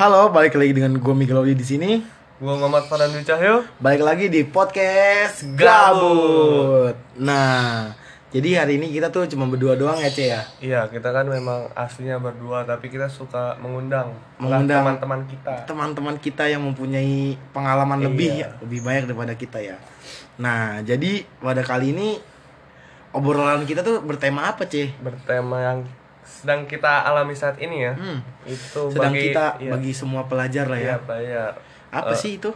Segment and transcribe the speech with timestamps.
[0.00, 2.00] Halo, balik lagi dengan gue Miguel di sini.
[2.40, 3.68] Gua Muhammad Farhan Cahyo.
[3.84, 6.96] Balik lagi di podcast Gabut.
[7.20, 7.92] Nah,
[8.32, 10.40] jadi hari ini kita tuh cuma berdua doang ya, Ce ya.
[10.56, 14.88] Iya, kita kan memang aslinya berdua, tapi kita suka mengundang Mengundang.
[14.88, 15.68] teman-teman kita.
[15.68, 18.06] Teman-teman kita yang mempunyai pengalaman Iya.
[18.08, 18.30] lebih
[18.64, 19.76] lebih banyak daripada kita ya.
[20.40, 22.16] Nah, jadi pada kali ini
[23.12, 24.96] obrolan kita tuh bertema apa, Ce?
[24.96, 25.78] Bertema yang
[26.32, 27.92] sedang kita alami saat ini ya.
[27.92, 28.22] Hmm.
[28.42, 30.86] Itu Sedang bagi kita iya, bagi semua pelajar lah ya.
[30.86, 31.52] iya, bayar.
[31.90, 32.50] Apa Eh, sih itu?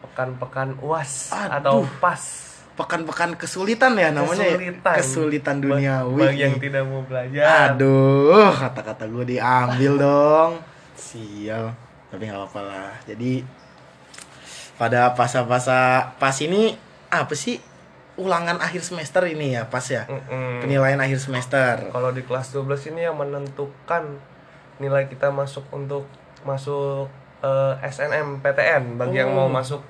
[0.00, 1.52] Pekan-pekan UAS Aduh.
[1.54, 2.48] atau PAS.
[2.72, 4.88] Pekan-pekan kesulitan ya namanya Kesulitan.
[4.88, 4.96] ya.
[4.96, 6.20] Kesulitan Ba- duniawi.
[6.24, 7.44] Bagi yang tidak mau belajar.
[7.70, 10.50] Aduh, kata-kata gue diambil dong.
[10.96, 11.76] Sial.
[12.08, 12.90] Tapi nggak apa-apa lah.
[13.04, 13.44] Jadi
[14.74, 15.76] pada fase-fase
[16.16, 16.72] pas ini
[17.06, 17.60] apa sih
[18.20, 20.60] ulangan akhir semester ini ya pas ya Mm-mm.
[20.60, 21.88] penilaian akhir semester.
[21.88, 24.20] Kalau di kelas 12 ini yang menentukan
[24.76, 26.04] nilai kita masuk untuk
[26.42, 27.08] masuk
[27.40, 29.44] eh, SNM PTN bagi yang Oh.
[29.44, 29.80] mau masuk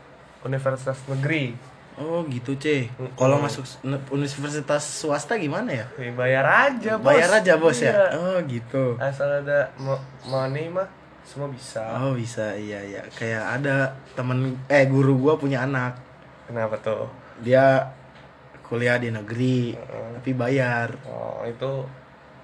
[0.40, 1.54] universitas negeri.
[1.94, 2.88] Oh gitu c.
[2.88, 3.12] Mm-mm.
[3.12, 3.66] Kalau masuk
[4.10, 5.86] universitas swasta gimana ya?
[5.94, 7.06] Ya, bayar aja, Bos.
[7.06, 7.92] Bayar aja bos ya.
[7.92, 8.06] Iya.
[8.16, 8.84] Oh gitu.
[8.96, 10.88] Asal ada mo- money mah
[11.22, 11.82] semua bisa.
[12.00, 13.02] Oh bisa iya iya.
[13.10, 13.76] Kayak ada
[14.14, 15.98] temen eh guru gua punya anak.
[16.46, 17.06] Kenapa tuh?
[17.38, 17.84] Dia
[18.70, 20.08] kuliah di negeri Heeh.
[20.14, 20.94] tapi bayar.
[21.02, 21.82] Oh, itu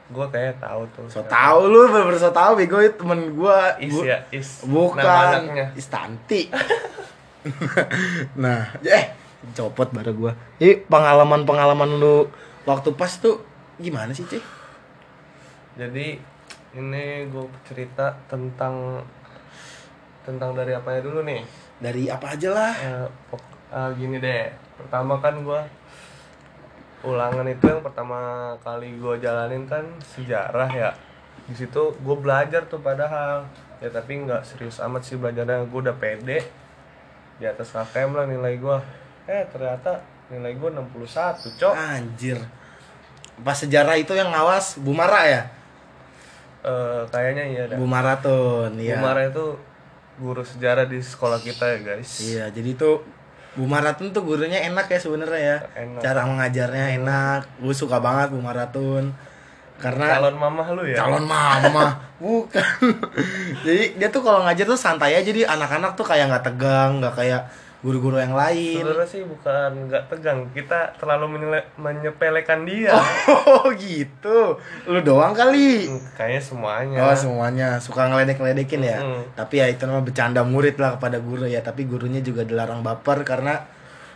[0.08, 1.06] gua kayak tahu tuh.
[1.08, 4.60] So tau lu bener so tau bego itu temen gua Is gua- ya, is.
[4.60, 5.66] Nama bukan anaknya.
[5.72, 6.50] Istanti
[8.36, 9.14] nah eh
[9.52, 12.26] copot baru gua jadi pengalaman pengalaman lu
[12.64, 13.38] waktu pas tuh
[13.76, 14.42] gimana sih cih
[15.76, 16.18] Jadi
[16.74, 18.98] ini gue cerita tentang
[20.22, 21.44] tentang dari apanya dulu nih.
[21.76, 22.72] dari apa aja lah
[23.26, 25.62] pok- eh, gini deh pertama kan gua
[27.06, 30.90] ulangan itu yang pertama kali gua jalanin kan sejarah ya.
[31.46, 33.46] Di situ gue belajar tuh padahal.
[33.78, 35.70] Ya tapi nggak serius amat sih belajarnya.
[35.70, 36.42] Gue udah pede.
[37.38, 38.82] Di atas KKM lah nilai gua.
[39.30, 41.74] Eh ternyata nilai gue 61 cok.
[41.78, 42.42] Anjir.
[43.40, 45.42] Pas sejarah itu yang ngawas Bumara ya?
[46.66, 47.78] Eh, kayaknya iya dah.
[47.78, 48.98] Bumara tuh iya.
[48.98, 49.54] Umar itu
[50.18, 52.10] guru sejarah di sekolah kita ya guys.
[52.26, 53.06] Iya jadi tuh
[53.56, 55.58] Bu Maratun tuh gurunya enak ya sebenarnya ya.
[55.72, 56.00] Enak.
[56.04, 57.40] cara mengajarnya enak.
[57.60, 59.16] Gue suka banget Bu Maratun
[59.76, 60.96] karena calon mamah lu ya?
[61.04, 62.64] Calon mama bukan.
[63.60, 65.24] Jadi dia tuh kalau ngajar tuh santai aja.
[65.24, 67.42] Jadi anak-anak tuh kayak nggak tegang nggak kayak
[67.86, 72.90] guru-guru yang lain Sebenarnya sih bukan nggak tegang, kita terlalu menile- menyepelekan dia.
[73.46, 76.98] oh gitu lu doang kali Hmm, Kayaknya semuanya.
[77.00, 79.22] oh semuanya suka ngeledek-ngeledekin ya Mm.
[79.32, 83.22] tapi ya itu namanya bercanda murid lah kepada guru ya tapi gurunya juga dilarang baper
[83.22, 83.62] karena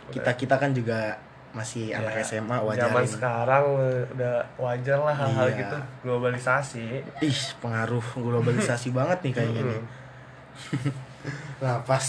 [0.09, 1.15] kita kita kan juga
[1.51, 3.63] masih anak Ya, SMA Zaman wajarin sekarang
[4.09, 5.57] udah wajar lah hal-hal Iya.
[5.57, 6.85] gitu globalisasi.
[7.21, 10.91] ih pengaruh globalisasi banget nih kayaknya nih Hmm.
[11.61, 12.03] Nah pas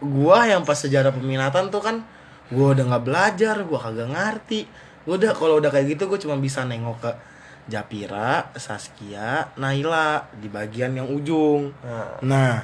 [0.00, 1.96] gua yang pas sejarah peminatan tuh kan
[2.48, 4.66] gua udah nggak belajar, gua kagak ngerti.
[5.04, 7.10] Gua udah kalau udah kayak gitu gua cuma bisa nengok ke
[7.64, 11.72] Japira, Saskia, Naila di bagian yang ujung.
[11.80, 12.60] Nah, Nah,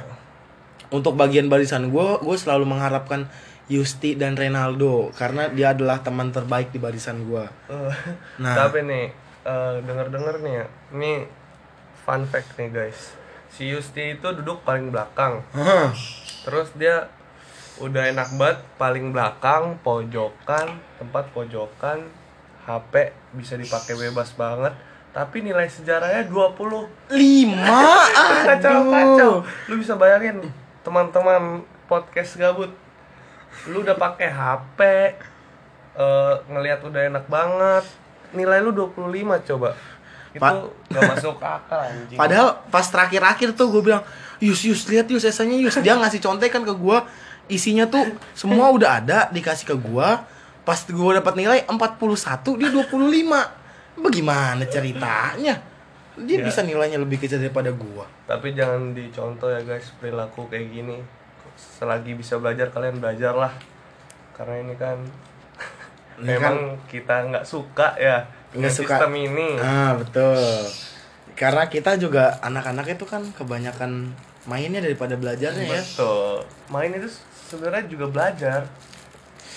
[0.88, 3.24] untuk bagian barisan gua gua selalu mengharapkan
[3.66, 7.46] Yusti dan Renaldo karena dia adalah teman terbaik di barisan gua.
[7.66, 7.94] eh,
[8.36, 8.56] Nah.
[8.58, 9.06] tapi nih
[9.40, 11.12] eh, denger-denger nih ya, ini
[11.96, 13.14] fun fact nih guys.
[13.48, 15.40] Si Yusti itu duduk paling belakang.
[16.40, 17.08] Terus dia
[17.80, 22.04] udah enak banget paling belakang, pojokan, tempat pojokan,
[22.62, 22.92] HP
[23.32, 24.76] bisa dipakai bebas banget.
[25.10, 27.82] Tapi nilai sejarahnya 20 lima,
[28.46, 28.92] kacau aduh.
[28.94, 29.32] kacau
[29.66, 30.38] lu bisa bayangin
[30.86, 32.70] teman-teman podcast gabut.
[33.66, 34.78] Lu udah pakai HP
[35.98, 37.84] eh, ngelihat udah enak banget.
[38.30, 39.02] Nilai lu 25
[39.50, 39.74] coba.
[40.30, 40.62] Itu Pa-
[40.94, 42.14] gak masuk akal anjing.
[42.14, 44.06] Padahal pas terakhir-akhir tuh gue bilang,
[44.38, 45.74] Yus, Yus, lihat Yus, esanya Yus.
[45.82, 46.98] Dia ngasih contekan ke gue,
[47.50, 50.08] isinya tuh semua udah ada, dikasih ke gue.
[50.60, 51.76] Pas gue dapat nilai 41,
[52.54, 52.86] dia 25.
[53.96, 55.54] Bagaimana ceritanya?
[56.16, 56.44] Dia Ya.
[56.44, 58.04] bisa nilainya lebih kecil daripada gue.
[58.24, 61.00] tapi jangan dicontoh ya guys perilaku kayak gini
[61.56, 63.50] selagi bisa belajar kalian belajar lah
[64.32, 64.98] karena ini kan
[66.16, 68.94] Ini memang kita nggak suka ya dengan Nggak suka.
[68.96, 70.38] sistem ini Ah, betul.
[71.32, 74.12] Karena kita juga anak-anak itu kan kebanyakan
[74.44, 75.80] mainnya daripada belajarnya ya.
[75.80, 76.44] Betul.
[76.68, 77.08] Main itu
[77.50, 78.60] sebenarnya juga belajar.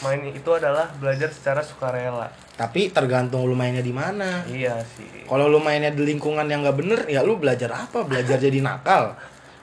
[0.01, 2.27] Main itu adalah belajar secara sukarela.
[2.53, 4.43] Tapi tergantung lu mainnya di mana.
[4.43, 5.23] Iya sih.
[5.23, 8.03] Kalau lu mainnya di lingkungan yang nggak bener, ya lu belajar apa?
[8.03, 9.15] Belajar jadi nakal,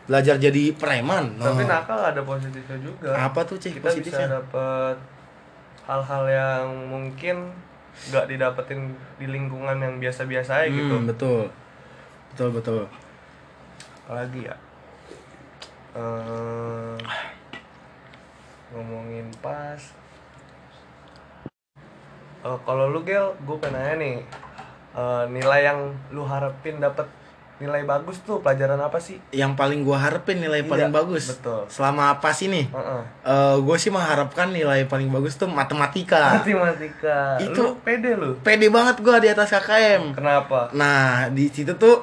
[0.09, 1.37] belajar jadi preman.
[1.37, 3.11] Tapi Nah, nakal ada positifnya juga.
[3.13, 4.27] apa tuh cek Kita bisa positifnya?
[4.41, 4.97] dapat
[5.85, 7.37] hal-hal yang mungkin
[8.09, 8.81] nggak didapetin
[9.21, 10.95] di lingkungan yang biasa-biasa aja gitu.
[10.97, 11.43] Hmm, betul,
[12.33, 12.83] betul betul.
[14.07, 14.57] Apalagi ya.
[15.91, 16.97] Eh,
[18.71, 19.81] ngomongin pas.
[22.41, 24.17] Eh, kalau lu gel gue pengen nanya nih
[24.93, 27.05] eh, nilai yang lu harapin dapat
[27.61, 29.21] nilai bagus tuh pelajaran apa sih?
[29.31, 31.29] Yang paling gua harapin nilai paling Iya, bagus.
[31.29, 31.69] betul.
[31.69, 32.73] selama apa sih nih?
[32.73, 33.03] Heeh.
[33.61, 36.41] gue sih mengharapkan nilai paling bagus tuh matematika.
[36.41, 37.37] Matematika.
[37.37, 38.41] Itu- lu pede lu?
[38.41, 40.73] pede banget gua di atas KKM kenapa?
[40.73, 42.01] Nah di situ tuh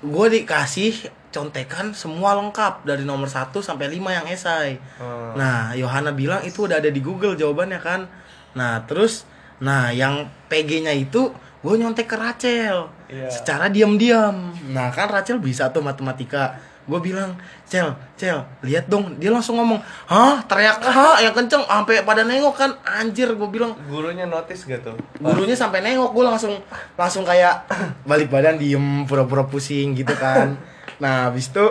[0.00, 5.32] gue dikasih contekan semua lengkap dari nomor 1 sampai 5 yang esai Hmm.
[5.38, 8.10] Nah, Yohana bilang itu udah ada di Google jawabannya kan.
[8.58, 9.24] Nah, terus
[9.62, 11.30] nah yang PG-nya itu
[11.60, 12.90] gue nyontek ke Rachel.
[13.06, 13.28] Iya.
[13.30, 14.52] Secara diam-diam.
[14.72, 16.58] Nah, kan Rachel bisa tuh matematika.
[16.88, 17.38] Gue bilang,
[17.68, 19.78] "Cel, Cel, lihat dong." Dia langsung ngomong,
[20.10, 22.70] "Hah?" Teriak, "Hah?" yang kenceng sampai pada nengok kan.
[22.82, 23.76] Anjir, gue bilang.
[23.86, 26.58] gurunya notice gak tuh Gurunya sampai nengok, gue langsung
[26.98, 27.68] langsung kayak
[28.10, 30.56] balik badan diem pura-pura pusing gitu kan.
[30.98, 31.64] Nah, habis itu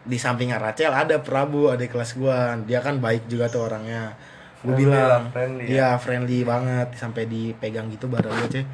[0.00, 2.52] di sampingnya Rachel ada Prabu, ada kelas gua.
[2.60, 4.12] Dia kan baik juga tuh orangnya.
[4.60, 5.68] Gue bilang, friendly ya.
[5.72, 8.66] iya friendly banget sampai dipegang gitu badan gue ceh.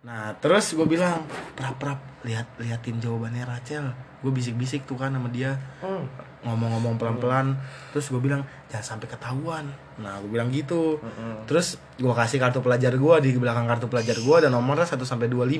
[0.00, 3.88] Nah, terus gue bilang, "Prap, prap, lihat liatin jawabannya Rachel."
[4.20, 6.04] Gue bisik-bisik tuh kan sama dia Hmm.
[6.40, 7.52] ngomong-ngomong pelan-pelan
[7.92, 10.96] terus gue bilang jangan sampai ketahuan nah gue bilang gitu
[11.44, 15.28] terus gue kasih kartu pelajar gue di belakang kartu pelajar gue ada nomornya 1 sampai
[15.28, 15.52] 25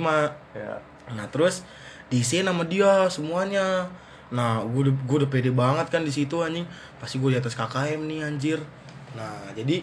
[0.56, 0.80] ya
[1.12, 1.68] nah terus
[2.10, 3.86] diisiin sama dia semuanya.
[4.34, 6.66] Nah gue udah gue udah pede banget kan di situ anjing.
[6.98, 8.60] Pasti gue di atas KKM nih anjir.
[9.16, 9.82] Nah jadi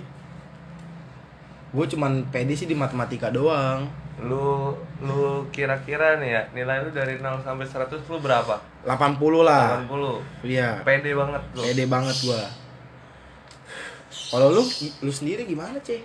[1.68, 3.88] gue cuman pede sih di matematika doang.
[4.22, 8.60] Lu lu kira-kira nih ya nilai lu dari 0 sampai 100 lu berapa?
[8.86, 9.82] 80 lah.
[9.88, 10.84] 80 iya.
[10.84, 11.62] Pede banget lu.
[11.64, 12.68] Pede banget gue
[14.28, 14.64] kalau lu
[15.04, 16.04] lu sendiri gimana ceh?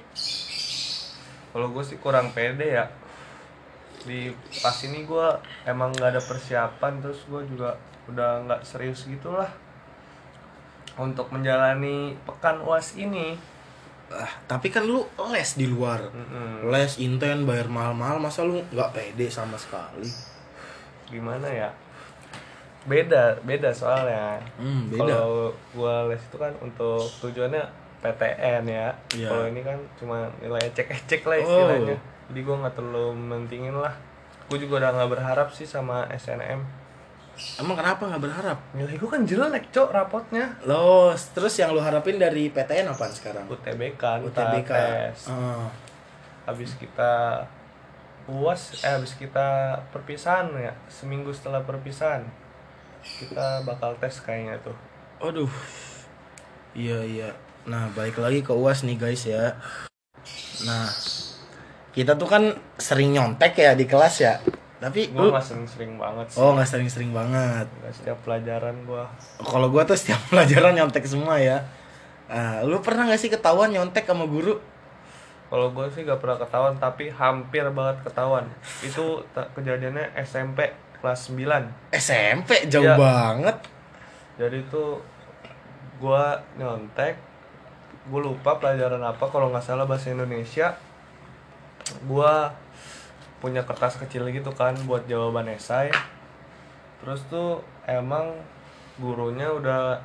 [1.51, 2.87] Kalau gue sih kurang pede ya
[4.03, 5.29] di pas ini gue
[5.67, 7.79] emang nggak ada persiapan terus gue juga
[8.11, 9.49] udah nggak serius gitulah
[10.99, 13.39] untuk menjalani pekan uas ini.
[14.13, 16.05] Ah, tapi kan lu les di luar.
[16.13, 16.69] Mm-mm.
[16.69, 20.05] les inten bayar mahal-mahal masa lu nggak pede sama sekali?
[21.09, 21.73] Gimana ya?
[22.85, 24.37] Beda beda soalnya.
[24.93, 25.01] Beda.
[25.01, 27.65] Kalau gue les itu kan untuk tujuannya
[28.03, 28.89] PTN ya.
[29.15, 29.29] Iya.
[29.31, 32.12] kalau ini kan cuma nilai ecek-ecek lah Oh.
[32.33, 33.93] Jadi gue nggak terlalu mentingin lah.
[34.49, 36.83] Gue juga udah nggak berharap sih sama SNM
[37.61, 38.59] emang kenapa nggak berharap?
[38.77, 40.53] Nilai gue kan jelek cok rapotnya.
[40.69, 43.49] Lo terus yang lu harapin dari PTN apaan sekarang?
[43.49, 45.33] UTBK UTBK tes.
[45.33, 45.69] Ah,
[46.45, 47.45] habis kita
[48.31, 52.23] uas eh habis kita perpisahan ya seminggu setelah perpisahan
[53.03, 54.77] kita bakal tes kayaknya tuh.
[55.19, 55.51] Aduh.
[56.77, 57.31] Iya iya.
[57.67, 59.57] Nah balik lagi ke uas nih guys ya.
[60.63, 60.87] Nah
[61.93, 62.43] kita tuh kan
[62.75, 64.35] sering nyontek ya di kelas ya.
[64.83, 66.41] Tapi gue nggak sering-sering banget sih.
[66.41, 67.69] Oh nggak sering-sering banget.
[67.71, 69.05] Nggak setiap pelajaran gue
[69.39, 71.63] kalau gua tuh setiap pelajaran nyontek semua ya.
[72.27, 74.57] Ah, lu pernah gak sih ketahuan nyontek sama guru?
[75.47, 78.49] Kalau gue sih gak pernah ketahuan tapi hampir banget ketahuan.
[78.81, 82.97] Itu kejadiannya SMP kelas 9 SMP jauh Iya.
[82.97, 83.57] banget.
[84.41, 84.85] Jadi itu
[86.01, 86.25] gue
[86.57, 87.21] nyontek.
[88.09, 90.73] Gue lupa pelajaran apa kalau nggak salah bahasa Indonesia
[92.07, 92.35] gue
[93.43, 95.91] punya kertas kecil gitu kan buat jawaban esai.
[97.03, 98.39] Terus tuh emang
[99.01, 99.99] gurunya udah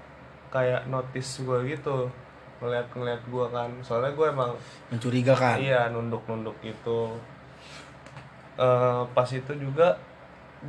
[0.50, 2.10] kayak notice gue gitu
[2.57, 3.69] ngeliat ngeliat gue kan.
[3.86, 4.51] Soalnya gue emang
[4.89, 5.62] mencurigakan.
[5.62, 7.13] Iya nunduk nunduk gitu.
[8.57, 10.01] Eh pas itu juga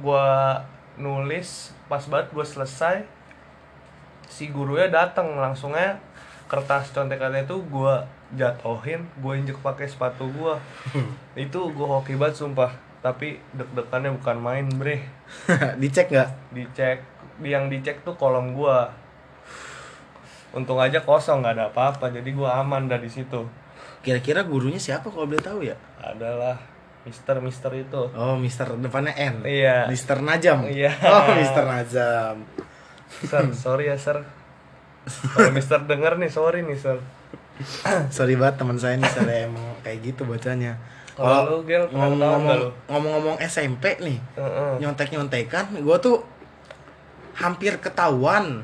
[0.05, 0.61] gua
[1.00, 3.00] nulis pas banget gue selesai
[4.29, 5.97] si gurunya datang langsungnya
[6.53, 8.05] kertas contekannya itu gua
[8.37, 10.61] jatohin gue injek pakai sepatu gua.
[11.39, 12.73] Itu gua hoki banget sumpah.
[13.01, 15.01] Tapi deg-degannya bukan main bre.
[15.81, 16.31] Dicek nggak?
[16.53, 16.99] Dicek.
[17.41, 18.93] Yang dicek tuh kolom gua.
[20.53, 22.13] Untung aja kosong nggak ada apa-apa.
[22.13, 23.47] Jadi gua aman dari situ.
[24.05, 25.77] Kira-kira gurunya siapa kalau boleh tahu ya?
[26.03, 26.59] Adalah
[27.07, 28.03] Mister Mister itu.
[28.13, 29.47] Oh Mister depannya N.
[29.47, 29.89] Iya.
[29.89, 30.69] Mister Najam.
[30.69, 30.93] Iya.
[31.09, 32.37] oh Mister Najam.
[33.25, 34.21] Sir sorry ya sir.
[35.09, 37.01] Kalau Mister denger nih sorry nih sir
[38.15, 40.79] sorry banget teman saya nih saya emang kayak gitu bacanya.
[41.19, 44.79] Kalau ngomong-ngomong ngomong-ngomong SMP nih Heeh.
[44.79, 46.23] nyontek-nyontekan gue tuh
[47.35, 48.62] hampir ketahuan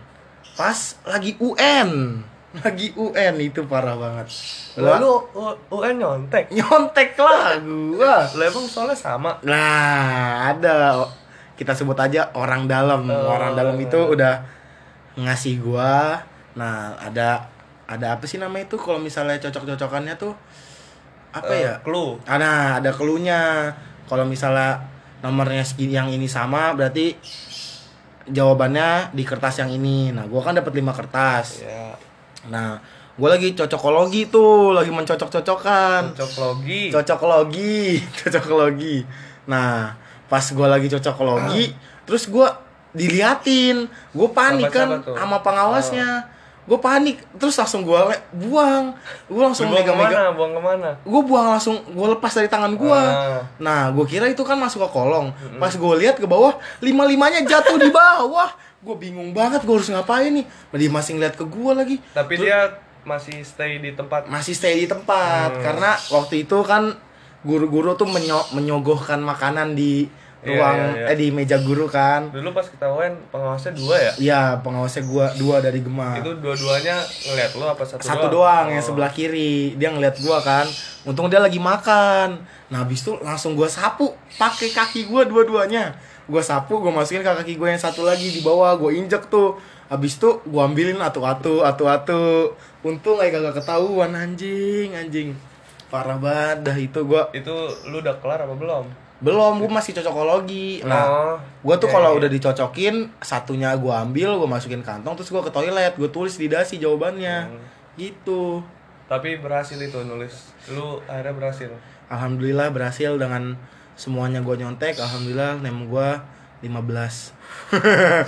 [0.55, 2.23] pas lagi UN
[2.63, 4.31] lagi UN itu parah banget.
[4.79, 6.55] Lah, lu U- UN nyontek?
[6.55, 8.23] Nyontek lah gua.
[8.31, 9.35] Lu emang soalnya sama?
[9.43, 11.03] Nah ada.
[11.59, 13.11] Kita sebut aja orang dalam.
[13.11, 13.35] Oh.
[13.35, 14.47] orang dalam itu udah
[15.19, 16.23] ngasih gua.
[16.55, 17.51] Nah ada
[17.85, 18.77] ada apa sih namanya itu?
[18.77, 20.33] Kalau misalnya cocok-cocokannya tuh
[21.35, 21.75] apa Eh, ya?
[21.83, 22.17] clue.
[22.25, 23.69] Ah, Nah, ada keluhnya.
[24.05, 24.79] Kalau misalnya
[25.21, 27.17] nomornya yang ini sama, berarti
[28.25, 30.13] jawabannya di kertas yang ini.
[30.13, 31.61] Nah gue kan dapat lima kertas.
[31.65, 31.93] Ya
[32.45, 32.77] nah
[33.17, 36.13] gue lagi cocokologi tuh lagi mencocok-cocokkan.
[36.13, 38.97] Cocok logi cocokologi cocokologi.
[39.49, 39.97] Nah
[40.29, 41.73] pas gue lagi cocokologi
[42.05, 42.45] terus gue
[42.93, 43.89] diliatin.
[44.13, 46.29] Gue panik kan sama pengawasnya
[46.65, 47.99] gue panik terus langsung gue
[48.33, 48.97] buang.
[49.27, 50.11] Gue langsung buang megang-megang.
[50.11, 50.33] ke mana?
[50.33, 50.91] Buang ke mana?
[50.99, 53.45] Gue buang langsung gue lepas dari tangan gue Ah.
[53.59, 55.29] nah gue kira itu kan masuk ke kolong.
[55.55, 58.49] Pas gue lihat ke bawah lima limanya jatuh di bawah.
[58.81, 60.45] Gue bingung banget gue harus ngapain nih?
[60.75, 61.97] Dia masih ngeliat ke gue lagi.
[62.11, 62.61] Tapi Terus- dia
[63.03, 64.25] masih stay di tempat.
[64.27, 65.53] Masih stay di tempat.
[65.53, 65.61] Hmm.
[65.61, 66.97] karena waktu itu kan
[67.41, 70.09] guru-guru tuh menyo- menyogohkan makanan di
[70.45, 71.07] Iya, ruang iya, iya.
[71.09, 72.29] eh di meja guru kan.
[72.29, 74.13] Dulu pas kita UN pengawasnya dua ya?
[74.21, 76.21] Iya pengawasnya gua dua dari Gema.
[76.21, 78.69] Itu dua-duanya ngeliat lo apa satu, satu doang?
[78.69, 78.87] yang Oh.
[78.93, 79.73] sebelah kiri.
[79.81, 80.69] Dia ngeliat gua kan.
[81.09, 82.45] Untung dia lagi makan.
[82.69, 85.97] Nah habis itu langsung gua sapu pakai kaki gua dua-duanya.
[86.29, 88.77] Gua sapu gua masukin ke kaki gua yang satu lagi di bawah.
[88.77, 89.57] Gua injek tuh.
[89.89, 92.53] Habis itu gua ambilin atu-atu atu-atu.
[92.85, 95.33] Untung kayak kagak ketahuan anjing anjing.
[95.89, 97.33] Parah banget dah itu gua.
[97.33, 97.53] Itu
[97.89, 102.11] lu udah kelar apa belum belum gua masih cocokologi nah oh gua tuh iya, kalau
[102.15, 102.19] iya.
[102.23, 106.51] udah dicocokin satunya gua ambil gua masukin kantong terus gua ke toilet gua tulis di
[106.51, 107.63] dasi jawabannya Hmm.
[107.95, 108.61] gitu
[109.07, 111.71] tapi berhasil itu nulis lu akhirnya berhasil
[112.11, 113.57] Alhamdulillah berhasil dengan
[113.97, 114.99] semuanya gue nyontek.
[115.01, 116.09] Alhamdulillah nem gue
[116.61, 116.69] 15.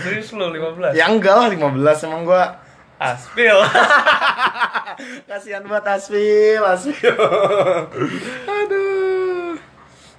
[0.01, 2.43] serius lu 15 ya enggak lah 15 emang gue
[2.97, 3.57] aspil
[5.29, 7.13] kasihan buat Asfil, Asfil.
[8.49, 8.86] Aduh.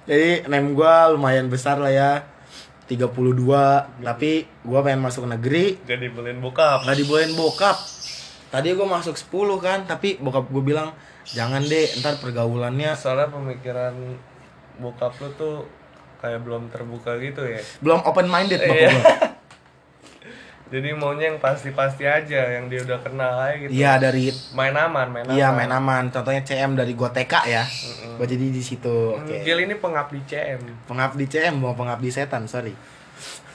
[0.08, 2.12] Jadi nem gue lumayan besar lah ya.
[2.88, 3.04] 32
[4.00, 5.76] tapi gue pengen masuk negeri.
[5.84, 6.88] Gak dibeliin bokap.
[6.88, 7.76] Nggak dibolehin bokap.
[8.48, 9.28] Tadi gue masuk 10
[9.60, 10.96] kan tapi bokap gue bilang
[11.28, 12.96] jangan deh ntar pergaulannya.
[12.96, 13.92] Soalnya pemikiran
[14.80, 15.56] bokap lu tuh
[16.24, 17.60] kayak belum terbuka gitu ya.
[17.84, 18.90] Belum open minded bokap Iya.
[18.90, 19.04] gue
[20.68, 25.08] jadi maunya yang pasti-pasti aja yang dia udah kenal aja gitu iya dari main aman
[25.08, 26.04] main aman Iya main aman.
[26.08, 27.64] Contohnya CM dari gua TK ya.
[28.14, 29.16] Gua jadi di situ.
[29.16, 29.40] Hmm, Oke.
[29.42, 32.76] Gil ini pengabdi CM Pengabdi CM mau pengabdi setan, sorry.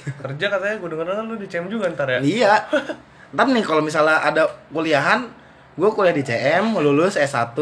[0.04, 2.54] kerja katanya gue denger lu di CM juga ntar ya Iya.
[3.32, 5.30] Ntar nih kalau misalnya ada kuliahan,
[5.74, 7.56] gua kuliah di CM, lulus S1,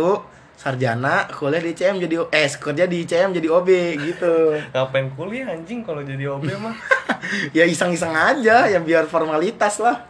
[0.56, 4.58] sarjana, kuliah di CM jadi eh kerja di CM jadi OB gitu.
[4.70, 6.74] ngapain kuliah anjing kalau jadi OB mah
[7.52, 10.04] ya iseng-iseng aja ya biar formalitas lah.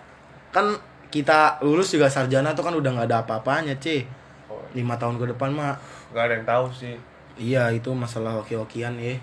[0.50, 0.75] Kan
[1.08, 4.08] kita lulus juga sarjana tuh kan udah nggak ada apa-apanya, C.
[4.48, 5.75] oh, Lima tahun ke depan mah
[6.12, 6.96] gak ada yang tahu sih
[7.36, 9.16] Iya itu masalah hoki-hokian ya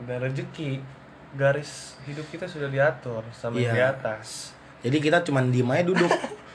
[0.00, 0.80] udah rezeki
[1.36, 3.72] garis hidup kita sudah diatur sama Iya.
[3.72, 6.08] di atas Jadi kita cuman diem aja duduk.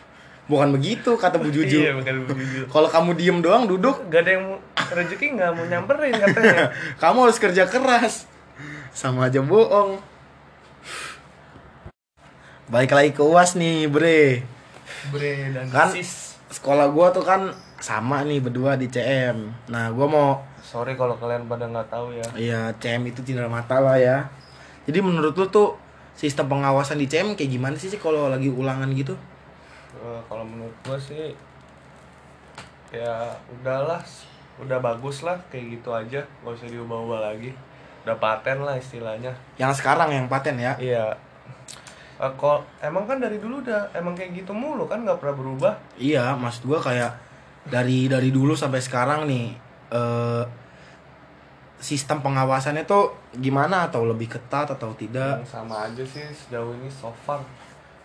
[0.49, 1.77] Bukan begitu kata Bu Juju.
[1.79, 2.25] iya bukan
[2.73, 6.69] Kalau kamu diem doang duduk, gak ada yang rezeki nggak mau nyamperin katanya
[7.01, 8.25] kamu harus kerja keras.
[8.91, 10.01] Sama aja bohong.
[12.71, 14.47] Balik lagi ke UAS nih, Bre.
[15.11, 17.51] bre dan Kan sis sekolah gua tuh kan
[17.83, 19.51] sama nih berdua di CM.
[19.67, 20.29] Nah, gua mau
[20.61, 24.23] sorry kalau kalian pada nggak tahu ya ya CM itu cindera mata lah ya.
[24.87, 25.75] Jadi menurut lu tuh
[26.15, 29.19] sistem pengawasan di CM kayak gimana sih sih kalau lagi ulangan gitu?
[29.99, 31.35] Eh, kalau menurut gua sih
[32.91, 33.99] ya udahlah
[34.59, 37.51] udah bagus lah kayak gitu aja nggak usah diubah-ubah lagi
[38.03, 40.75] udah paten lah istilahnya Yang sekarang yang paten ya.
[40.75, 41.07] iya
[42.21, 45.73] Eh, kok emang kan dari dulu udah emang kayak gitu mulu kan nggak pernah berubah
[45.97, 47.09] Iya, maksud gua kayak
[47.65, 49.49] dari dari dulu sampai sekarang nih
[49.89, 50.43] eh
[51.81, 53.09] sistem pengawasannya tuh
[53.41, 55.41] gimana atau lebih ketat atau tidak?
[55.41, 57.41] Yang sama aja sih sejauh ini so far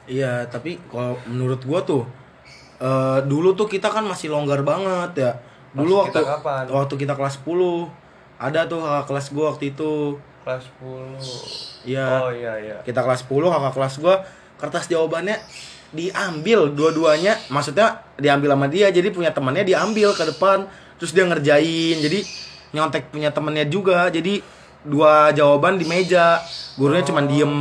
[0.09, 2.09] Iya, tapi kalau menurut gua tuh
[2.81, 5.33] eh dulu tuh kita kan masih longgar banget ya.
[5.77, 6.65] Dulu waktu kita kapan?
[6.73, 7.53] waktu kita kelas 10
[8.41, 10.17] ada tuh kakak kelas gua waktu itu.
[10.47, 12.07] Kelas 10 Iya.
[12.23, 12.77] oh iya iya.
[12.87, 14.15] Kita kelas 10 kakak kelas gua
[14.63, 15.35] kertas jawabannya
[15.91, 17.35] diambil dua-duanya.
[17.51, 20.71] Maksudnya diambil sama dia jadi punya temannya diambil ke depan.
[21.03, 22.23] Terus dia ngerjain jadi
[22.71, 24.07] nyontek punya temennya juga.
[24.07, 24.39] Jadi
[24.87, 26.39] dua jawaban di meja.
[26.79, 27.55] Gurunya cuman diem.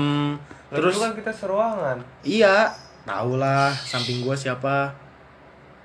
[0.69, 1.97] Terus terus kan kita seruangan.
[2.21, 2.69] Iya
[3.01, 4.93] tau lah samping gua siapa.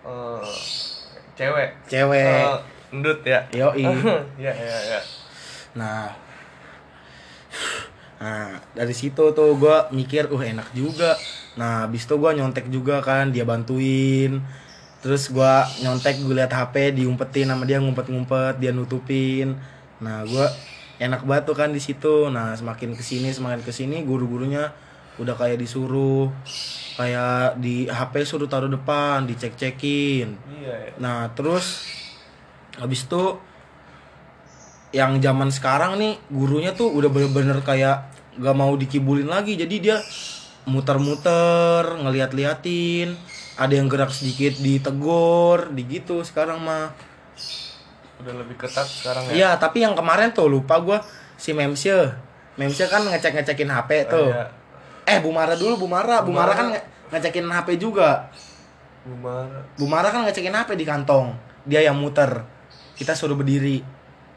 [0.04, 0.40] Eh,
[1.36, 1.68] cewek.
[1.88, 2.44] Cewek.
[2.44, 2.58] Eh,
[2.92, 3.40] endut ya.
[3.56, 3.84] Yoi.
[4.44, 5.00] Ya ya ya
[5.70, 6.10] nah
[8.20, 11.16] nah dari situ tuh gua mikir uh enak juga.
[11.56, 14.44] Nah abis itu gua nyontek juga kan dia bantuin.
[15.00, 19.56] Terus gua nyontek gue liat HP diumpetin sama dia ngumpet-ngumpet dia nutupin.
[20.04, 20.52] Nah gua
[21.00, 22.28] enak banget tuh kan di situ.
[22.28, 24.72] Nah semakin ke sini semakin ke sini guru-gurunya
[25.20, 26.32] udah kayak disuruh
[27.00, 30.36] kayak di HP suruh taruh depan dicek-cekin.
[30.60, 30.92] Iya ya.
[31.00, 31.88] Nah, terus
[32.76, 33.40] habis itu
[34.90, 39.54] yang zaman sekarang nih gurunya tuh udah bener-bener kayak gak mau dikibulin lagi.
[39.54, 39.98] Jadi dia
[40.64, 43.16] muter-muter ngeliat-liatin
[43.56, 46.92] ada yang gerak sedikit ditegur di gitu sekarang mah
[48.16, 51.00] udah lebih ketat sekarang ya Iya, tapi yang kemarin tuh lupa gua
[51.34, 52.12] si Memsye.
[52.54, 54.28] Memsye kan ngecek-ngecekin HP tuh.
[54.28, 54.52] Iya.
[55.06, 56.20] Eh, Bu Mara dulu, Bu Mara.
[56.20, 56.54] Bu Mara Mara.
[56.54, 58.28] kan nge- ngecekin HP juga.
[59.00, 61.32] gimana Bu Mara kan ngecekin HP di kantong.
[61.64, 62.44] Dia yang muter.
[62.92, 63.80] Kita suruh berdiri.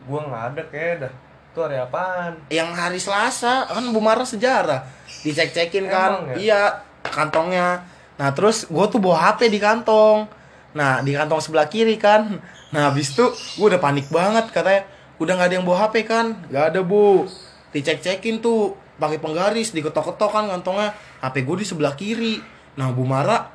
[0.08, 1.14] Gua nggak ada kayak dah
[1.54, 4.90] itu hari apaan Yang hari Selasa kan Bu Mara sejarah.
[5.22, 6.12] Dicek-cekin kan.
[6.26, 6.36] Emang ya?
[6.42, 6.62] Iya,
[7.06, 7.86] kantongnya.
[8.18, 10.26] Nah, terus gua tuh bawa HP di kantong.
[10.74, 12.42] Nah, di kantong sebelah kiri kan.
[12.74, 13.30] Nah, habis itu
[13.62, 14.90] gua udah panik banget katanya.
[15.22, 16.42] Udah nggak ada yang bawa HP kan?
[16.50, 17.30] Gak ada, Bu.
[17.70, 20.98] Dicek-cekin tuh pakai penggaris, diketok-ketok kan kantongnya.
[21.22, 22.42] HP gua di sebelah kiri.
[22.82, 23.54] Nah, Bu Mara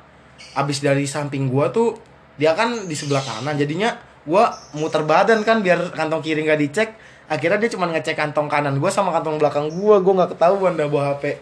[0.55, 1.99] abis dari samping gua tuh
[2.39, 3.91] dia kan di sebelah kanan jadinya
[4.23, 6.89] gua muter badan kan biar kantong kiri nggak dicek.
[7.25, 9.99] Akhirnya dia cuma ngecek kantong kanan gua sama kantong belakang gua.
[9.99, 11.37] Gua nggak ketahuan dah bawa HP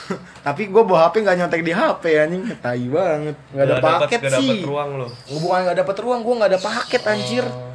[0.46, 2.42] tapi gua bawa HP nggak nyontek di HP anjing.
[2.58, 3.36] Tai banget.
[3.48, 4.60] Nggak ada Nggak dapet- paket nggak dapet sih.
[4.64, 5.06] ruang lo.
[5.30, 7.46] Bukan nggak dapet ruang gua nggak ada paket anjir.
[7.46, 7.68] Oh.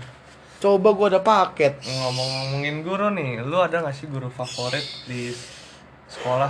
[0.55, 1.73] coba gua ada paket.
[1.79, 5.29] Ngomong-ngomongin guru nih lu ada gak sih guru favorit di
[6.07, 6.49] sekolah?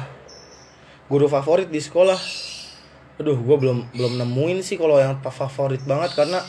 [1.05, 2.15] Guru favorit di sekolah?
[3.15, 6.39] Aduh gua belum belum nemuin sih kalau yang favorit banget karena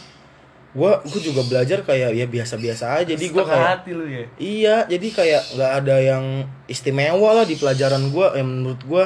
[0.77, 4.77] gua gua juga belajar kayak ya biasa-biasa aja jadi gua kayak hati lu ya Iya,
[4.85, 6.25] jadi kayak nggak ada yang
[6.69, 8.37] istimewa lah di pelajaran gua.
[8.37, 9.05] Yang menurut gua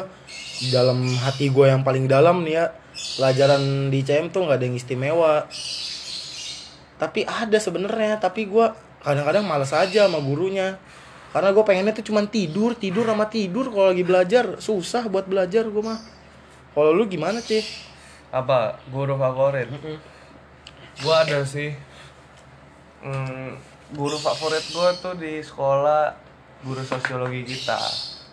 [0.75, 2.65] dalam hati gua yang paling dalam nih ya,
[3.17, 5.47] pelajaran di CM tuh nggak ada yang istimewa.
[6.99, 10.77] Tapi ada sebenarnya, tapi gua kadang-kadang malas aja sama gurunya.
[11.31, 14.59] Karena gue pengennya tuh cuman tidur, tidur sama tidur kalau lagi belajar.
[14.59, 16.01] Susah buat belajar gua mah.
[16.75, 17.63] Kalau lu gimana, Cih?
[18.31, 19.67] apa guru favorit
[21.01, 21.73] gua ada sih.
[23.01, 23.57] Hmm,
[23.91, 26.13] guru favorit gua tuh di sekolah
[26.61, 27.81] guru sosiologi kita.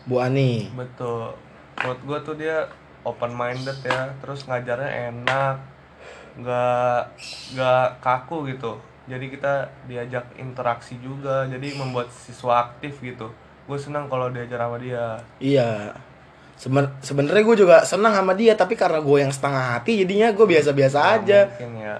[0.03, 0.67] Bu Ani.
[0.73, 1.31] betul.
[1.77, 2.67] Menurut gua tuh dia
[3.01, 5.55] open minded ya terus ngajarnya enak
[6.35, 6.99] nggak
[7.53, 8.75] nggak kaku gitu.
[9.07, 9.53] Jadi kita
[9.87, 13.31] diajak interaksi juga jadi membuat siswa aktif gitu.
[13.63, 15.15] Gue senang kalau diajar sama dia.
[15.39, 15.95] Iya.
[16.55, 20.43] Seben- Sebenarnya gue juga senang sama dia, tapi karena gue yang setengah hati, jadinya gue
[20.43, 21.47] biasa-biasa aja.
[21.47, 21.95] mungkin ya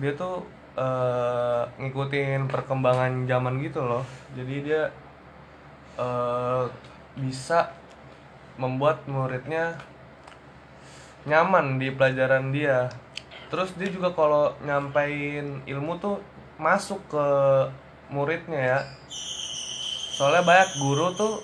[0.00, 0.44] dia tuh
[0.78, 4.04] eh, ngikutin perkembangan zaman gitu loh.
[4.32, 4.88] Jadi dia
[6.00, 6.64] eh,
[7.18, 7.72] bisa
[8.56, 9.76] membuat muridnya
[11.28, 12.88] nyaman di pelajaran dia.
[13.52, 16.16] Terus dia juga kalau nyampein ilmu tuh
[16.56, 17.26] masuk ke
[18.08, 18.80] muridnya ya.
[20.12, 21.34] Soalnya banyak guru tuh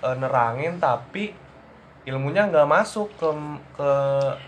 [0.00, 1.45] eh, nerangin tapi
[2.06, 3.28] ilmunya nggak masuk ke
[3.74, 3.90] ke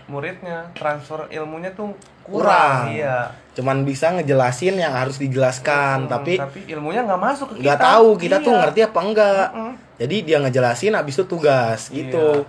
[0.07, 1.91] muridnya transfer ilmunya tuh
[2.23, 2.95] kurang, Kurang.
[2.95, 7.75] iya Cuman bisa ngejelasin yang harus dijelaskan, Hmm, tapi tapi ilmunya nggak masuk ke nggak
[7.75, 8.59] kita tahu kita tuh Iya.
[8.63, 9.47] ngerti apa enggak.
[9.51, 9.71] Mm-mm.
[9.99, 12.47] Jadi dia ngejelasin, habis itu tugas gitu.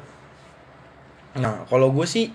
[1.34, 2.30] Nah, kalau gue sih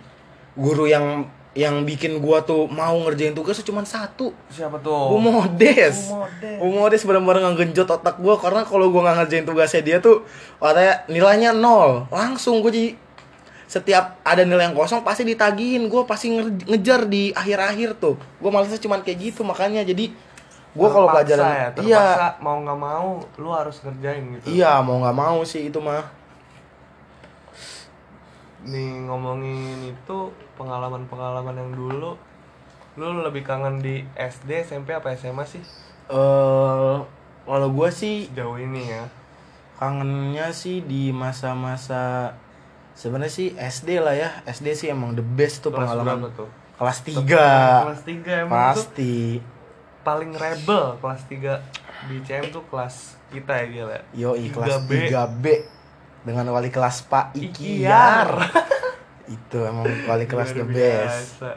[0.56, 4.36] guru yang yang bikin gua tuh mau ngerjain tugas tuh cuma satu.
[4.52, 6.12] siapa tuh Bu Modes.
[6.12, 6.58] Bu Modes.
[6.60, 10.28] Bu Modes benar-benar ngegenjot otak gua karena kalau gua nggak ngerjain tugasnya dia tuh
[10.60, 12.12] katanya nilainya nol.
[12.12, 12.90] Langsung gue jadi
[13.66, 18.50] setiap ada nilai yang kosong pasti ditagihin gue pasti nge- ngejar di akhir-akhir tuh gue
[18.54, 20.14] malesnya cuman kayak gitu makanya jadi
[20.76, 22.06] gue kalau pelajaran ya, iya
[22.44, 26.06] mau nggak mau lu harus ngerjain gitu iya mau nggak mau sih itu mah
[28.66, 32.18] nih ngomongin itu pengalaman-pengalaman yang dulu
[32.96, 35.62] lu lebih kangen di SD SMP apa SMA sih?
[36.10, 36.98] Eh
[37.46, 39.06] kalau gue sih sejauh ini ya.
[39.76, 42.32] kangennya sih di masa-masa
[42.96, 44.30] sebenarnya sih SD lah ya.
[44.48, 46.32] SD sih emang the best tuh kelas pengalaman.
[46.32, 46.48] tuh?
[46.76, 49.16] Kelas 3 kelas 3 emang tuh pasti.
[50.04, 54.92] paling rebel kelas 3 di CM tuh kelas kita ya gila yo kelas 3B.
[55.10, 55.46] 3B
[56.26, 58.28] dengan wali kelas Pak Ikiar.
[58.28, 58.30] Ikiar
[59.36, 61.50] itu emang wali kelas the Luar best biasa.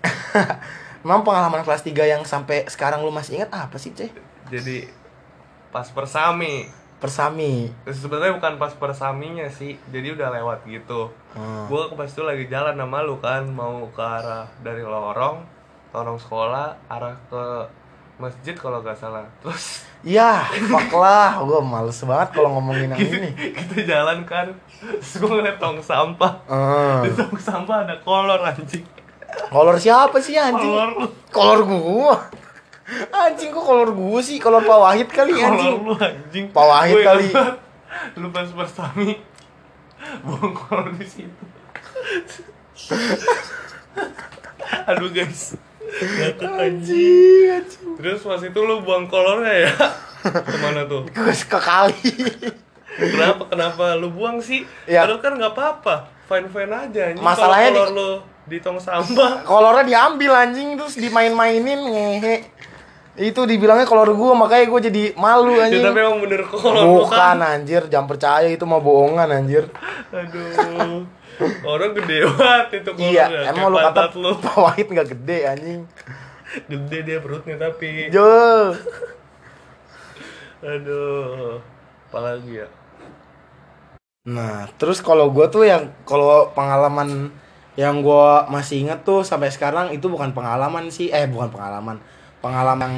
[1.04, 4.10] emang pengalaman kelas 3 yang sampai sekarang lu masih ingat apa sih Ceh?
[4.48, 4.90] jadi
[5.70, 6.66] pas persami
[6.98, 11.70] persami sebenarnya bukan pas persaminya sih jadi udah lewat gitu Hmm.
[11.70, 15.46] gue pas itu lagi jalan sama lu kan mau ke arah dari lorong
[15.94, 17.44] lorong sekolah arah ke
[18.20, 19.24] masjid kalau nggak salah.
[19.40, 21.40] Terus ya fuck lah.
[21.40, 23.30] Gue males banget kalau ngomongin yang ini.
[23.56, 26.44] kita jalan kan terus gue ngeliat tong sampah.
[26.44, 27.00] Hmm.
[27.04, 28.84] di tong sampah ada kolor anjing.
[29.48, 30.68] Kolor siapa sih anjing?
[30.68, 31.06] Kolor lu.
[31.32, 32.16] Kolor gua.
[33.14, 34.36] Anjing kok kolor gua sih?
[34.36, 35.74] Kolor Pak Wahid kali kolor anjing.
[35.80, 36.44] lu anjing.
[36.52, 37.28] Pak Wahid Gua kali.
[38.20, 39.18] lu pas persami
[40.22, 41.44] buang kolor di situ.
[44.90, 45.56] Aduh guys
[45.90, 47.88] Anjing anjing anjing.
[47.98, 49.72] Terus pas itu lu buang kolornya ya?
[50.22, 51.02] Ke mana tuh?
[51.14, 52.10] gue ke kali.
[52.96, 53.84] Kenapa kenapa?
[53.98, 54.62] Lu buang sih?
[54.86, 55.04] Ya.
[55.04, 55.94] Padahal kan nggak apa-apa.
[56.30, 57.24] Fine fine aja anjing.
[57.24, 58.10] Masalahnya kalau di- lu
[58.50, 60.78] di tong sampah kolornya diambil anjing.
[60.78, 62.36] Terus dimain-mainin ngehe.
[63.20, 65.82] Itu dibilangnya kolor gua makanya gua jadi malu ya, anjing.
[65.82, 67.42] tapi emang bener kolor bukan kan?
[67.42, 67.82] anjir.
[67.90, 69.68] Jangan percaya itu mah bohongan anjir.
[70.14, 71.04] Aduh
[71.64, 74.30] orang gede banget itu kolornya iya Kayak emang lu kata lu.
[74.44, 75.82] Pak Wahid nggak gede anjing.
[76.66, 78.28] Gede dia perutnya tapi jo.
[80.60, 81.60] Aduh
[82.10, 82.68] apalagi ya?
[84.26, 87.32] Nah, terus kalau gue tuh yang kalau pengalaman
[87.78, 91.96] yang gue masih inget tuh sampai sekarang itu bukan pengalaman sih, eh bukan pengalaman,
[92.44, 92.96] pengalaman yang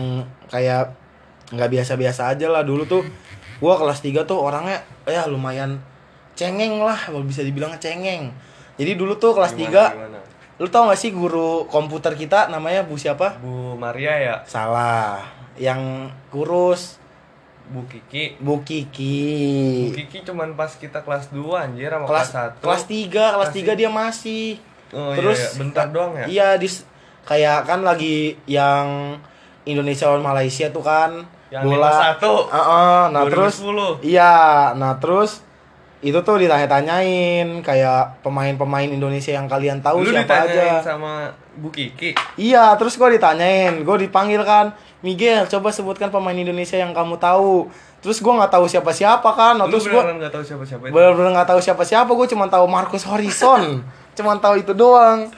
[0.51, 0.97] kayak
[1.55, 2.67] nggak biasa-biasa aja lah.
[2.67, 3.05] Dulu tuh
[3.63, 5.79] gue kelas 3 tuh orangnya ya lumayan
[6.33, 8.33] cengeng lah, kalau bisa dibilang cengeng.
[8.75, 10.19] Jadi dulu tuh kelas Gimana, 3 gimana?
[10.57, 13.35] lu tau gak sih guru komputer kita namanya Bu siapa?
[13.37, 15.21] Bu Maria ya Salah,
[15.55, 17.03] yang kurus
[17.67, 19.91] Bu Kiki Bu Bu Kiki.
[19.91, 23.63] Kiki cuman pas kita kelas 2 anjir sama kelas kelas 1 kelas 3 kelas Masih.
[23.67, 24.47] 3 dia masih
[24.93, 25.57] Oh, terus iya, iya.
[25.57, 26.25] bentar doang ya?
[26.29, 26.69] iya di
[27.25, 29.17] kayak kan lagi yang
[29.65, 32.53] Indonesia lawan Malaysia tuh kan Yang bola 5-1.
[32.53, 34.05] Heeh, nah terus 2010.
[34.05, 34.35] iya
[34.77, 35.41] nah terus
[36.03, 42.11] itu tuh ditanya-tanyain kayak pemain-pemain Indonesia yang kalian tahu Lu siapa aja sama Bu Kiki
[42.35, 44.75] Iya, terus gue ditanyain, gue dipanggil kan,
[45.07, 47.71] Miguel, coba sebutkan pemain Indonesia yang kamu tahu.
[48.03, 50.93] Terus gue nggak tahu siapa-siapa kan, nah, Lu terus gue beneran gak tahu siapa-siapa itu?
[50.93, 53.87] bener-bener nggak tahu siapa-siapa, gue cuma tahu Marcus Horizon,
[54.19, 55.31] cuma tahu itu doang.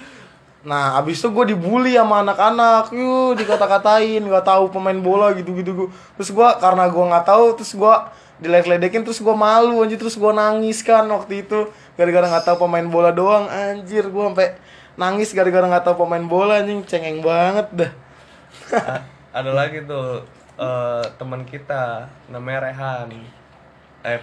[0.65, 5.93] Nah, abis itu gue dibully sama anak-anak, yuk dikata-katain, nggak tahu pemain bola gitu-gitu.
[6.17, 7.95] Terus gue karena gue nggak tahu, terus gue
[8.43, 11.71] dilek-ledekin, terus gue malu anjir, terus gue nangis kan waktu itu.
[11.95, 14.59] Gara-gara nggak tahu pemain bola doang, anjir gue sampai
[14.95, 17.93] nangis gara-gara nggak tahu pemain bola anjing, cengeng banget dah.
[19.35, 20.23] Ada lagi tuh
[20.59, 23.11] eh, teman kita namanya Rehan.
[24.07, 24.23] Eh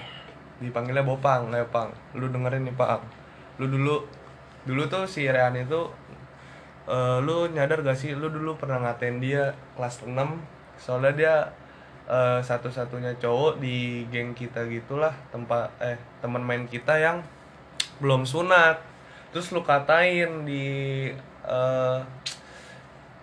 [0.61, 1.91] dipanggilnya Bopang Pang.
[2.15, 3.03] Lu dengerin nih Pang.
[3.59, 4.05] Lu dulu
[4.63, 5.89] dulu tuh si Rehan itu
[6.87, 10.13] eh, lu nyadar gak sih lu dulu pernah ngatain dia kelas 6
[10.77, 11.35] soalnya dia
[12.09, 17.21] eh, satu-satunya cowok di geng kita gitulah tempat eh teman main kita yang
[18.01, 18.81] belum sunat.
[19.31, 20.65] Terus lu katain di
[21.45, 21.99] eh,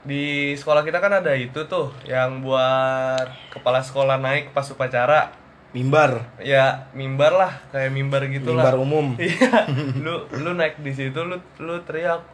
[0.07, 5.35] di sekolah kita kan ada itu tuh yang buat kepala sekolah naik pas upacara.
[5.69, 9.12] Mimbar, ya mimbar lah kayak mimbar gitu mimbar lah umum.
[9.21, 9.69] iya
[10.01, 12.25] lu lu naik di situ lu lu teriak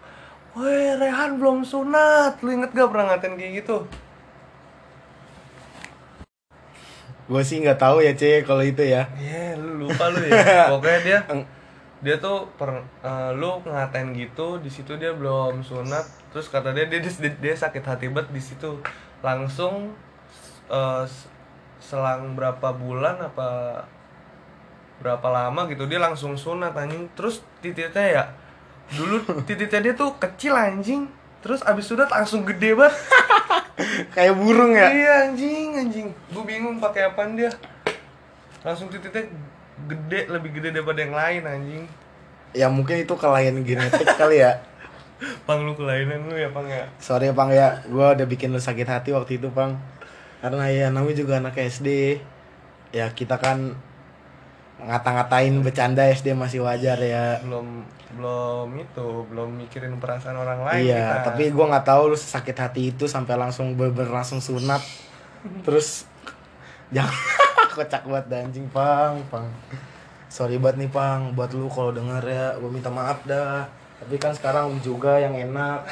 [0.54, 2.38] Woi Rehan belum sunat.
[2.46, 3.90] Lu inget gak pernah ngatain kayak gitu
[7.24, 9.08] Gue sih nggak tahu ya, C, kalau itu ya.
[9.16, 10.68] Iya, lu lupa lu ya.
[10.76, 11.18] Pokoknya dia
[12.04, 12.68] dia tuh per,
[13.00, 16.04] eh, lu ngatain gitu, di situ dia belum sunat,
[16.36, 18.76] terus kata dia dia dia, dia sakit hati banget di situ.
[19.24, 19.96] Langsung
[20.68, 21.28] s-
[21.80, 23.48] selang berapa bulan apa
[25.00, 27.08] berapa lama gitu dia langsung sunat anjing.
[27.16, 28.24] Terus titiknya ya
[28.92, 31.08] dulu titiknya dia tuh kecil anjing.
[31.40, 32.92] Terus abis sunat langsung gede banget.
[34.14, 34.88] Kayak burung ya.
[34.90, 36.08] Iya anjing anjing.
[36.30, 37.50] Gue bingung pakai apaan dia.
[38.62, 39.26] Langsung titiknya
[39.90, 41.84] gede lebih gede daripada yang lain anjing.
[42.54, 44.62] Ya mungkin itu kelainan genetik kali ya.
[45.42, 46.86] Pang lu kelainan lu ya pang ya.
[46.98, 49.78] Sorry ya, Pang ya, gue udah bikin lu sakit hati waktu itu Pang.
[50.44, 52.20] Karena ya namanya juga anak SD.
[52.94, 53.74] Ya kita kan
[54.82, 57.38] ngata-ngatain bercanda SD masih wajar ya.
[57.46, 60.86] Belum belum itu belum mikirin perasaan orang lain.
[60.86, 61.34] iya, kita.
[61.34, 64.82] tapi gue nggak tahu lu sakit hati itu sampai langsung bener langsung sunat.
[65.66, 66.06] Terus
[66.94, 67.14] jangan
[67.74, 69.50] kocak dah, anjing Pang, Pang.
[70.30, 73.66] Sorry banget nih Pang, buat lu kalau denger ya, gue minta maaf dah.
[73.98, 75.82] Tapi kan sekarang lu juga yang enak.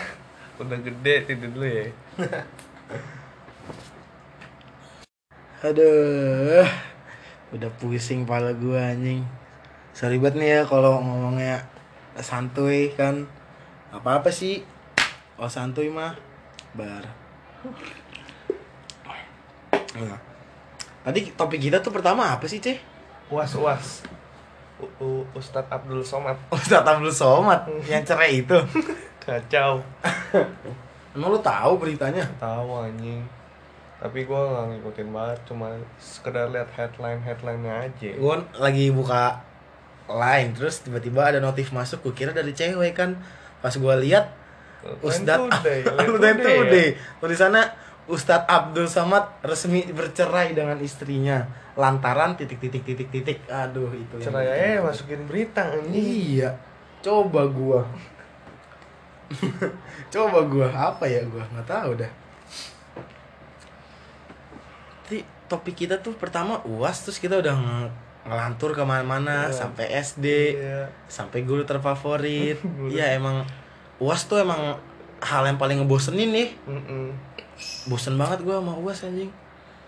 [0.63, 1.91] udah gede tidur dulu ya.
[5.63, 6.67] Aduh,
[7.53, 9.23] udah pusing pala gua anjing.
[9.93, 11.61] Sorry banget nih ya kalau ngomongnya
[12.17, 13.29] santuy kan.
[13.93, 14.65] Apa-apa sih.
[15.37, 16.17] Oh santuy mah
[16.73, 17.05] bar.
[19.93, 20.19] Nah.
[21.03, 22.79] Tadi topik kita tuh pertama apa sih, Ceh?
[23.29, 24.07] Uas uas.
[24.81, 28.57] U- U- Ustadz Abdul Somad Ustadz Abdul Somad yang cerai itu.
[29.23, 29.79] kacau.
[31.13, 32.25] Emang lu tahu beritanya?
[32.41, 33.21] Tahu anjing.
[34.03, 35.71] Tapi gua nggak ngikutin banget, cuma
[36.03, 38.11] sekedar lihat headline headlinenya aja.
[38.19, 39.39] Gua lagi buka
[40.11, 43.15] line terus tiba-tiba ada notif masuk, gua kira dari cewek kan.
[43.63, 44.43] Pas gua lihat
[45.07, 45.87] Ustadz Today
[46.43, 46.99] Today.
[47.23, 47.63] Tulisannya
[48.11, 51.47] Ustadz Abdul Samad resmi bercerai dengan istrinya
[51.79, 53.39] lantaran titik titik titik titik.
[53.47, 56.43] Aduh itu Cerai aja masukin berita anjing.
[56.43, 56.51] Iya.
[56.99, 57.87] Coba gua.
[60.13, 62.13] Coba gua apa ya gua nggak tahu dah.
[65.13, 65.19] Tapi
[65.53, 67.93] topik kita tuh pertama UAS terus kita udah nge-
[68.25, 69.55] ngelantur ke mana-mana Iya.
[69.55, 70.89] sampai SD Iya.
[71.07, 72.57] sampai guru terfavorit.
[72.89, 73.45] Iya emang
[73.99, 74.81] uas tuh emang
[75.21, 77.15] hal yang paling ngebosenin nih Mm-mm.
[77.87, 79.31] bosen banget gue sama uas anjing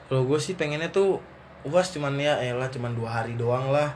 [0.06, 1.18] kalau gue sih pengennya tuh
[1.64, 3.90] uas cuman ya elah cuman dua hari doang lah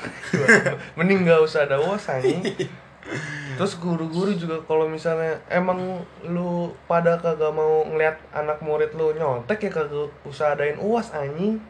[0.96, 2.40] Mending gak usah ada uas anjing.
[3.60, 9.68] Terus guru-guru juga kalau misalnya emang lu pada kagak mau ngeliat anak murid lu nyontek
[9.68, 11.60] ya kagak usah adain uas anjing.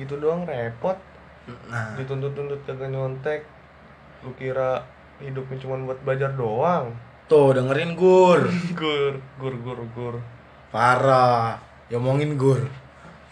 [0.00, 0.96] Gitu doang repot.
[1.68, 3.44] nah Dituntut-tuntut kagak nyontek.
[4.24, 4.88] Lu kira
[5.20, 6.96] hidupnya cuma buat belajar doang.
[7.24, 8.40] tuh dengerin gur
[8.80, 10.14] Gur, gur, gur, gur.
[10.68, 11.56] parah
[11.88, 12.60] ya omongin gur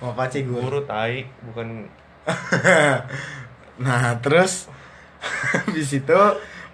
[0.00, 1.84] mau apa sih gur Guru tai, bukan
[3.84, 4.68] Nah, terus
[5.74, 6.16] di situ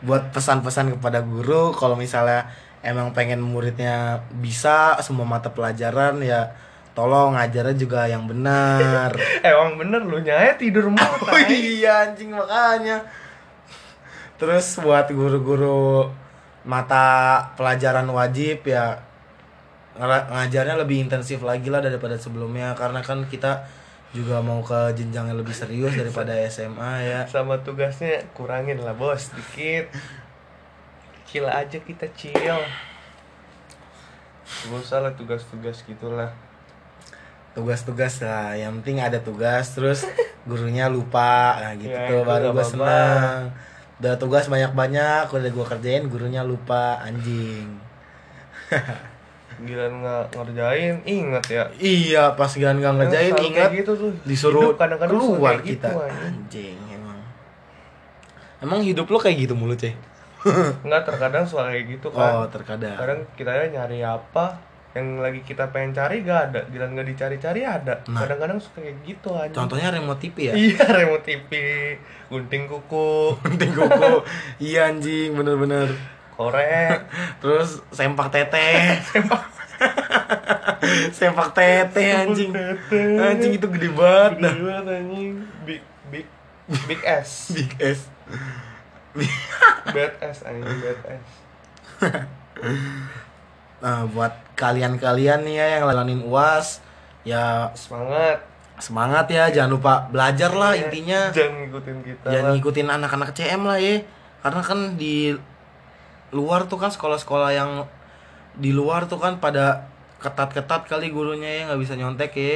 [0.03, 2.47] buat pesan-pesan kepada guru kalau misalnya
[2.87, 6.55] emang pengen muridnya bisa semua mata pelajaran ya
[6.95, 9.15] tolong ngajarnya juga yang benar.
[9.47, 13.03] emang bener lu nyaya tidur mulu oh iya anjing makanya.
[14.39, 16.11] Terus buat guru-guru
[16.67, 18.99] mata pelajaran wajib ya
[19.99, 23.67] ngajarnya lebih intensif lagi lah daripada sebelumnya karena kan kita
[24.11, 27.21] juga mau ke jenjang yang lebih serius daripada SMA ya.
[27.29, 29.93] Sama tugasnya kurangin lah bos, dikit.
[31.29, 32.61] Chill aja kita chill.
[34.49, 36.33] Gak usah lah tugas-tugas gitulah.
[37.49, 40.07] tugas-tugas lah yang penting ada tugas terus
[40.47, 43.51] gurunya lupa nah gitu Ya, tuh baru gue senang
[43.99, 47.67] udah tugas banyak-banyak udah gue kerjain gurunya lupa anjing
[49.59, 51.65] Gila nggak ngerjain, inget ya.
[51.77, 54.13] iya pas giliran nggak ngerjain ingat kayak gitu tuh.
[54.23, 56.77] disuruh Hidup kadang-kadang suka keluar kayak kita gitu, anjing.
[56.89, 57.19] emang
[58.59, 59.95] emang hidup lo kayak gitu mulu ceh
[60.87, 62.47] Enggak terkadang suka kayak gitu oh kan.
[62.49, 64.63] terkadang Kadang kita nyari apa
[64.97, 68.01] yang lagi kita pengen cari gak ada, gila nggak dicari-cari ada.
[68.09, 68.25] Nah.
[68.25, 69.53] Kadang-kadang suka kayak gitu aja.
[69.53, 71.51] contohnya remote TV ya Iya remote TV,
[72.31, 74.13] gunting kuku, penting kuku
[74.71, 75.93] iya anjing bener-bener
[76.39, 77.03] korek,
[77.43, 79.03] terus sempak teteh
[81.11, 83.19] sempak teteh anjing teteh.
[83.19, 85.33] anjing itu gede banget Gede banget anjing.
[85.65, 86.27] Big big
[86.89, 87.51] big S.
[87.53, 88.01] big S
[89.89, 91.27] Bad S anjing bad S.
[93.79, 96.83] nah buat kalian-kalian nih ya yang ngelanin uas
[97.23, 98.43] ya Semangat.
[98.79, 102.27] semangat ya jangan lupa belajar lah Iya, intinya Jangan ngikutin kita.
[102.27, 102.55] jangan lah.
[102.55, 103.97] ngikutin anak-anak CM lah ya
[104.39, 105.35] karena kan di
[106.35, 107.71] luar tuh kan sekolah-sekolah yang
[108.59, 109.87] di luar tuh kan pada
[110.19, 112.55] ketat-ketat kali gurunya ya nggak bisa nyontek ya.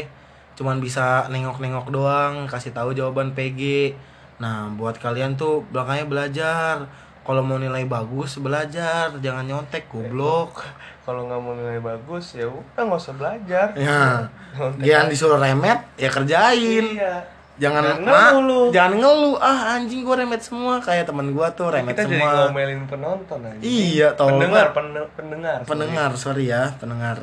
[0.58, 3.94] Cuman bisa nengok-nengok doang kasih tahu jawaban PG
[4.42, 6.76] nah buat kalian tuh belakangnya belajar.
[7.22, 9.14] Kalau mau nilai bagus belajar.
[9.22, 10.66] Jangan nyontek goblok.
[11.06, 13.66] Kalau nggak mau nilai bagus ya udah nggak usah belajar.
[13.78, 14.26] ya.
[14.86, 16.98] Jangan disuruh remet ya kerjain.
[16.98, 17.41] Iya.
[17.54, 18.60] Jangan ngeluh lu.
[18.70, 22.30] jangan ngeluh ah anjing gua remet semua kayak teman gua tuh remet kita jadi semua
[22.46, 23.60] ngomelin penonton aja.
[23.60, 25.56] Iya, tolong pendengar, pen- pendengar.
[25.56, 25.68] sorry.
[25.68, 27.16] pendengar sorry ya pendengar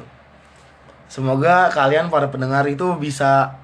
[1.05, 3.57] semoga kalian para pendengar itu bisa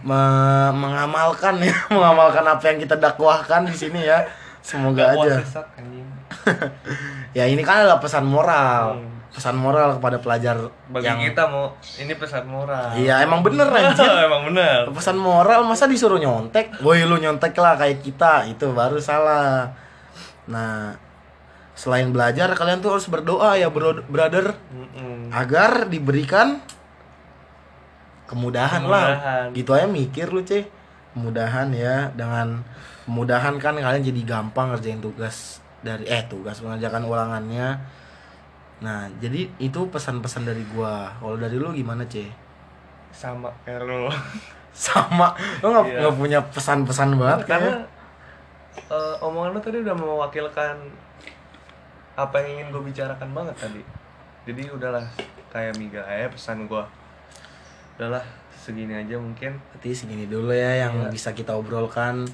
[0.00, 4.22] me- mengamalkan ya mengamalkan apa yang kita dakwahkan di sini ya
[4.60, 6.06] semoga Dakwah aja sesat, anjing.
[7.38, 9.15] ya ini kan adalah pesan moral Hmm.
[9.36, 10.56] Pesan moral kepada pelajar
[10.88, 12.96] Bagi yang kita mau ini pesan moral.
[12.96, 14.08] iya emang bener anjir.
[14.08, 14.88] Emang benar.
[14.88, 16.80] pesan moral masa disuruh nyontek?
[16.80, 18.48] Woi lu nyontek lah kayak kita.
[18.48, 19.76] Itu baru salah.
[20.48, 20.96] Nah
[21.76, 24.56] selain belajar kalian tuh harus berdoa ya bro brother.
[24.72, 25.28] Mm-mm.
[25.28, 26.64] agar diberikan
[28.24, 29.06] kemudahan, lah.
[29.20, 29.46] Kemudahan.
[29.52, 30.64] gitu aja mikir lu ceh.
[31.12, 32.08] Kemudahan ya.
[32.16, 32.64] Dengan
[33.04, 37.78] kemudahan kan kalian jadi gampang ngerjain tugas dari eh tugas mengerjakan ulangannya
[38.78, 42.28] nah jadi itu pesan-pesan dari gua kalau dari lu gimana ceh
[43.08, 44.12] Sama kayak lu.
[44.76, 46.04] sama lu Iya.
[46.04, 50.76] nggak punya pesan-pesan banget Karena kayaknya eh, omongan lu tadi udah mewakilkan
[52.14, 53.82] apa yang ingin gue bicarakan banget tadi.
[54.44, 55.04] Jadi udahlah
[55.48, 56.84] kayak Miga aja pesan gue.
[57.96, 59.56] Udahlah segini aja mungkin.
[59.68, 61.08] berarti segini dulu ya yang Iya.
[61.08, 62.24] bisa kita obrolkan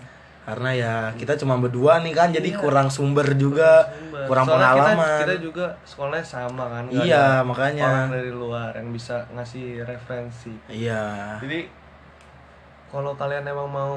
[0.42, 2.59] karena ya kita cuma berdua nih kan jadi Iya.
[2.59, 4.26] kurang sumber juga Sumber.
[4.26, 6.85] kurang Soalnya kita- pengalaman Kita, juga sekolahnya sama kan.
[6.85, 7.87] nggak Iya, ada makanya.
[7.87, 10.50] Orang dari luar yang bisa ngasih referensi.
[10.66, 11.61] iya Jadi
[12.88, 13.94] kalau kalian emang mau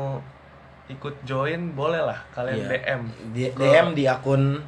[0.86, 2.69] ikut join boleh lah kalian Iya.
[2.69, 3.01] DM.
[3.34, 4.62] di, DM di akun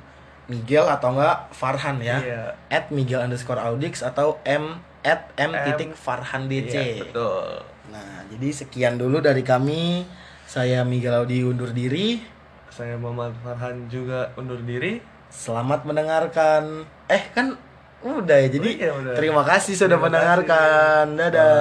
[0.48, 2.44] Miguel atau enggak Farhan ya Iya.
[2.70, 5.62] at Miguel underscore Audix atau M at M M.
[5.64, 7.62] titik Farhan DC Iya, betul.
[7.88, 10.04] nah jadi sekian dulu dari kami
[10.48, 12.24] saya Miguel Audi undur diri
[12.70, 15.02] Saya Muhammad Farhan juga undur diri.
[15.28, 17.52] selamat mendengarkan eh kan
[18.00, 19.14] udah ya jadi Oh iya, udah.
[19.14, 21.20] terima kasih sudah Terima mendengarkan kasih.
[21.20, 21.52] dadah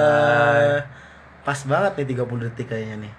[0.55, 0.79] Bye.
[1.43, 3.13] pas banget nih 30 detik kayaknya nih